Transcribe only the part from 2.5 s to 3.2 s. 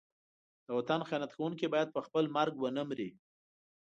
ونه مري.